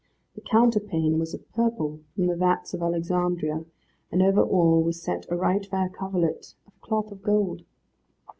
[0.33, 3.65] The counterpane was of purple from the vats of Alexandria,
[4.11, 7.61] and over all was set a right fair coverlet of cloth of gold.